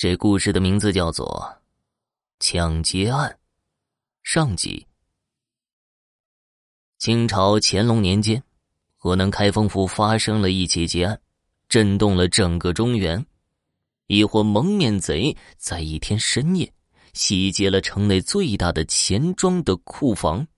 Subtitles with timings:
[0.00, 1.26] 这故事的名字叫做
[2.40, 3.30] 《抢劫案》
[4.22, 4.86] 上集。
[6.96, 8.42] 清朝乾隆年间，
[8.96, 11.20] 河南开封府发生了一起劫案，
[11.68, 13.22] 震动了整个中原。
[14.06, 16.72] 一伙蒙面贼在一天深夜
[17.12, 20.48] 袭击了城内最大的钱庄的库房。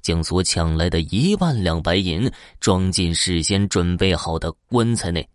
[0.00, 2.28] 将所抢来的一万两白银
[2.58, 5.28] 装进事先准备好的棺材内，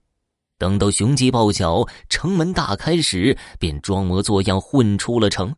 [0.59, 5.55] 等到雄鸡报晓，城门大开时，便装模作样混出了城。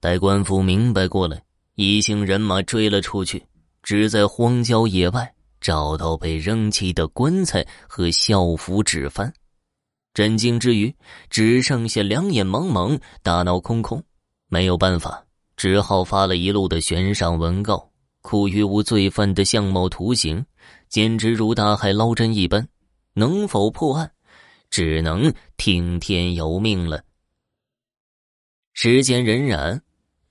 [0.00, 1.42] 待官府明白过来，
[1.76, 3.42] 一行人马追了出去，
[3.82, 9.32] 只在荒郊野外找到被扔弃的棺材和校服纸幡。
[10.12, 10.94] 震惊之余，
[11.30, 14.00] 只剩下两眼茫茫，大脑空空，
[14.48, 15.24] 没有办法，
[15.56, 17.90] 只好发了一路的悬赏文告。
[18.20, 20.44] 苦于无罪犯的相貌图形，
[20.90, 22.68] 简直如大海捞针一般，
[23.14, 24.10] 能否破案，
[24.70, 27.02] 只能听天由命了。
[28.72, 29.80] 时间荏苒，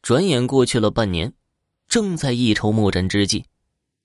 [0.01, 1.33] 转眼过去了半年，
[1.87, 3.45] 正在一筹莫展之际，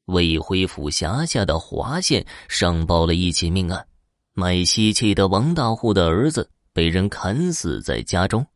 [0.07, 3.87] 魏辉府辖下的华县上报了一起命案：
[4.33, 8.47] 卖锡器的王大户的儿子被人砍死在家中。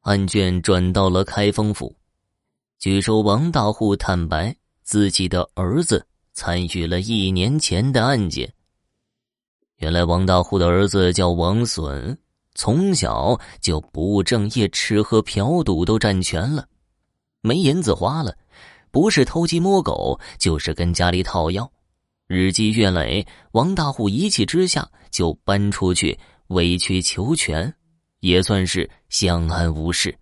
[0.00, 1.96] 案卷转到了开封府，
[2.78, 4.56] 据说王大户坦白。
[4.84, 8.52] 自己的儿子参与了一年前的案件。
[9.82, 12.16] 原来王大户的儿子叫王损，
[12.54, 16.64] 从小就不务正业，吃喝嫖赌都占全了，
[17.40, 18.32] 没银子花了，
[18.92, 21.68] 不是偷鸡摸狗，就是跟家里讨要。
[22.28, 27.74] 日积月累，王大户一气之下就搬出去委曲求全，
[28.20, 30.16] 也算是相安无事。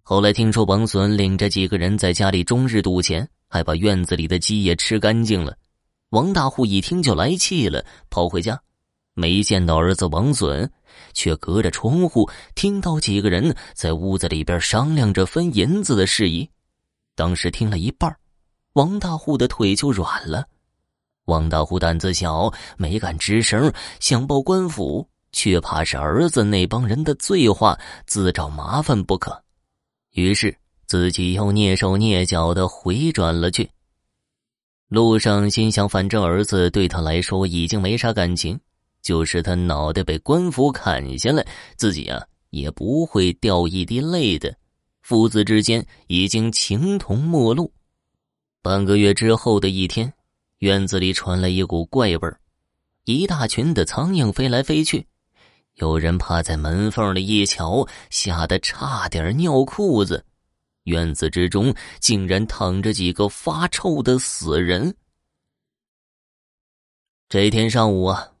[0.00, 3.28] 后来听说王损领着几个人在家里终日赌钱。
[3.46, 5.56] 还把院子里的鸡也吃干净了。
[6.14, 8.56] 王大户一听就来气了，跑回家，
[9.14, 10.70] 没见到儿子王损，
[11.12, 16.48] 却隔着窗户听到几个人在屋子里边商量着分银子的事宜。
[17.16, 18.16] 当时听了一半，
[18.74, 20.46] 王大户的腿就软了。
[21.24, 29.42] 王大户胆子小，没敢吱声，想报官府，却怕是儿子那帮人的醉话，自找麻烦不可。
[30.12, 30.56] 于是。
[30.86, 33.68] 自己又蹑手蹑脚的回转了去。
[34.88, 38.58] 路上心想，反正儿子对他来说已经没啥感情，
[39.02, 41.44] 就是他脑袋被官府砍下来，
[41.76, 44.54] 自己啊也不会掉一滴泪的。
[45.02, 47.72] 父子之间已经情同陌路。
[48.62, 50.12] 半个月之后的一天，
[50.58, 52.38] 院子里传来一股怪味儿，
[53.04, 55.06] 一大群的苍蝇飞来飞去，
[55.74, 60.24] 有人趴在门缝里一瞧，吓得差点尿裤子。
[60.84, 64.94] 院子之中竟然躺着几个发臭的死人。
[67.28, 68.32] 这天上午啊，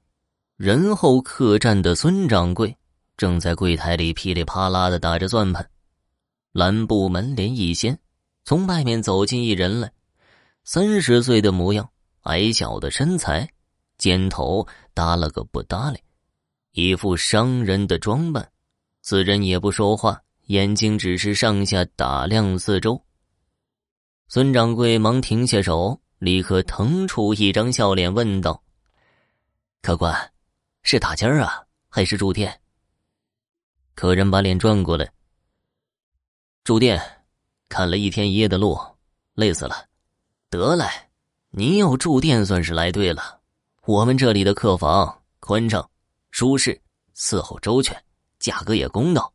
[0.56, 2.76] 仁厚客栈的孙掌柜
[3.16, 5.68] 正在柜台里噼里啪啦的打着算盘，
[6.52, 7.98] 蓝布门帘一掀，
[8.44, 9.92] 从外面走进一人来，
[10.64, 11.90] 三十岁的模样，
[12.22, 13.48] 矮小的身材，
[13.98, 15.98] 肩头搭了个不搭理，
[16.72, 18.48] 一副商人的装扮。
[19.02, 20.20] 此人也不说话。
[20.46, 23.02] 眼睛只是上下打量四周。
[24.28, 28.62] 孙掌柜忙停下手，立刻腾出一张笑脸，问道
[29.80, 30.32] ：“客官，
[30.82, 32.60] 是打尖儿啊，还是住店？”
[33.94, 35.10] 客人把脸转过来
[36.64, 37.00] ：“住店，
[37.68, 38.78] 看了一天一夜的路，
[39.34, 39.86] 累死了。
[40.50, 40.84] 得嘞，
[41.50, 43.40] 您要住店算是来对了。
[43.86, 45.88] 我们这里的客房宽敞、
[46.30, 46.78] 舒适，
[47.14, 48.02] 伺候周全，
[48.38, 49.32] 价格也公道。”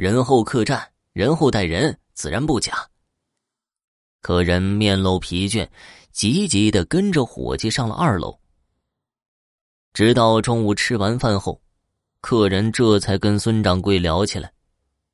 [0.00, 2.88] 人后客栈，人后待人，自然不假。
[4.22, 5.68] 客人面露疲倦，
[6.10, 8.40] 急急的跟着伙计上了二楼。
[9.92, 11.60] 直到中午吃完饭后，
[12.22, 14.50] 客人这才跟孙掌柜聊起来。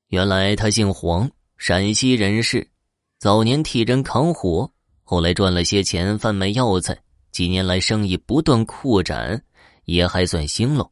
[0.06, 2.70] 原来他姓黄，陕西人士，
[3.18, 4.70] 早年替人扛活，
[5.02, 6.96] 后来赚了些钱贩卖药材，
[7.32, 9.42] 几年来生意不断扩展，
[9.86, 10.88] 也还算兴隆。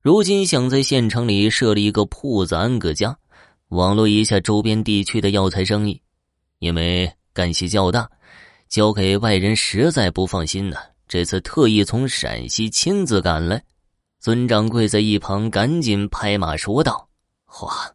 [0.00, 3.18] 如今想在县城里设立一个铺子安个家，
[3.70, 6.00] 网络一下周边地区的药材生意，
[6.60, 8.08] 因为干系较大，
[8.68, 10.76] 交给外人实在不放心呢。
[11.08, 13.60] 这次特意从陕西亲自赶来，
[14.20, 17.08] 孙掌柜在一旁赶紧拍马说道
[17.62, 17.92] ：“哇，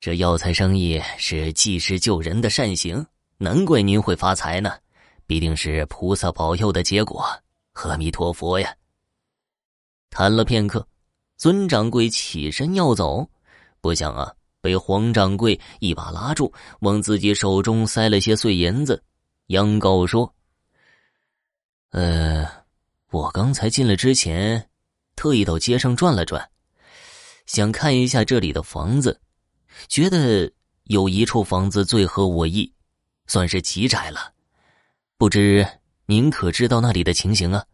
[0.00, 3.04] 这药材生意是济世救人的善行，
[3.36, 4.72] 难怪您会发财呢，
[5.26, 7.22] 必定是菩萨保佑的结果。
[7.74, 8.74] 阿弥陀佛呀！”
[10.08, 10.86] 谈了片刻。
[11.38, 13.24] 孙掌柜起身要走，
[13.80, 19.00] 不想啊，被黄掌柜一把拉住，往自己手中塞了些碎银子，
[19.46, 20.34] 央告说
[21.90, 22.44] ：“呃，
[23.12, 24.68] 我刚才进来之前，
[25.14, 26.50] 特意到街上转了转，
[27.46, 29.20] 想看一下这里的房子，
[29.86, 30.50] 觉得
[30.84, 32.70] 有一处房子最合我意，
[33.28, 34.32] 算是极宅了。
[35.16, 35.64] 不知
[36.06, 37.64] 您可知道那里的情形啊？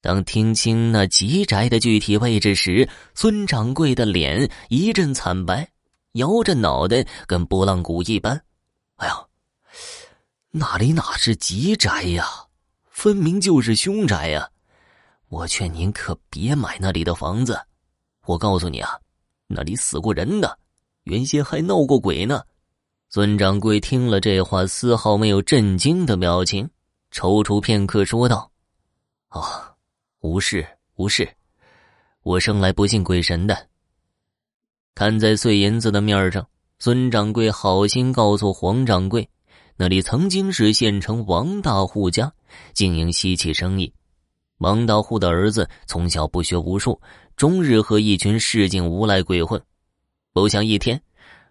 [0.00, 5.68] 当听清那吉宅的具体位置时，孙掌柜的脸一阵惨白，
[6.12, 8.40] 摇着脑袋跟拨浪鼓一般。
[8.96, 9.26] 哎呀，
[10.50, 12.24] 那里哪是吉宅呀，
[12.90, 14.48] 分明就是凶宅呀！
[15.30, 17.60] 我劝您可别买那里的房子。
[18.24, 18.96] 我告诉你啊，
[19.48, 20.58] 那里死过人的，
[21.04, 22.42] 原先还闹过鬼呢。
[23.10, 26.70] 孙掌柜听了这话，丝毫没有震惊的表情，
[27.12, 28.52] 踌躇片刻，说道
[29.30, 29.74] ：“啊。”
[30.20, 30.66] 无事
[30.96, 31.28] 无事，
[32.24, 33.68] 我生来不信鬼神的。
[34.96, 36.44] 看在碎银子的面上，
[36.80, 39.28] 孙掌柜好心告诉黄掌柜，
[39.76, 42.32] 那里曾经是县城王大户家
[42.74, 43.92] 经营稀奇生意。
[44.58, 47.00] 王大户的儿子从小不学无术，
[47.36, 49.62] 终日和一群市井无赖鬼混。
[50.32, 51.00] 不想一天，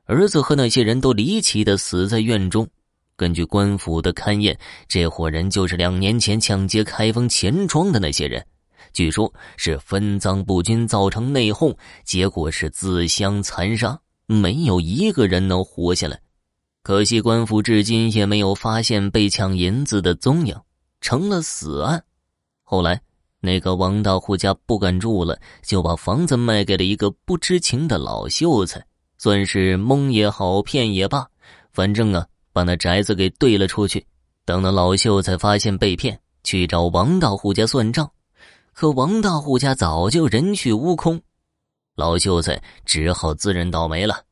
[0.03, 2.67] 儿子和那些人都离奇的死在院中。
[3.15, 4.59] 根据官府的勘验，
[4.89, 8.45] 这伙人就是两年前抢劫开封钱庄的那些人。
[8.93, 16.19] 据说，是分赃不均造成内讧，结果是自相残杀，没有一个人能活下来。
[16.83, 20.55] 可惜官府至今也没有发现被抢银子的踪影，
[21.01, 22.03] 成了死案。
[22.63, 23.01] 后来，
[23.39, 28.83] 那个王大户家不敢住了，就把房子卖给了一个不知情的老秀才，
[29.17, 31.27] 算是蒙也好，骗也罢，
[31.71, 34.05] 反正啊，把那宅子给兑了出去。
[34.45, 38.09] 等那老秀才发现被骗，去找王大户家算账。
[38.79, 41.19] 可王大户家早就人去屋空，
[41.95, 44.23] 老秀才只好自认倒霉了。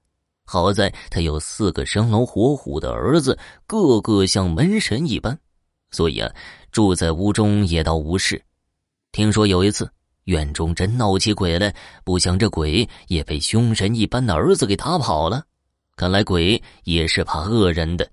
[0.46, 5.36] 好在他有四个生龙活虎的儿子，个个像门神一般，
[5.90, 6.32] 所以啊，
[6.72, 8.40] 住在屋中也倒无事。
[9.12, 9.90] 听说有一次
[10.26, 15.44] 院中真闹起鬼来，不想这鬼也被凶神一般的儿子给打跑了。
[15.96, 18.08] 看来鬼也是怕恶人的。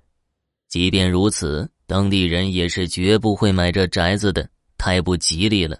[0.66, 4.48] 即便如此，当地人也是绝不会买这宅子的，
[4.78, 5.76] 太不吉利了。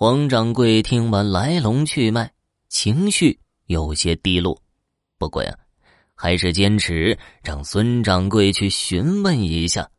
[0.00, 2.30] 黄掌柜听完来龙去脉，
[2.68, 3.36] 情绪
[3.66, 4.62] 有些低落。
[5.18, 5.58] 不过呀，
[6.14, 9.90] 还是坚持让孙掌柜去询问一下。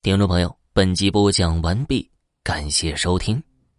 [0.00, 2.10] 听众朋友，本集播讲完毕，
[2.42, 3.42] 感谢收听。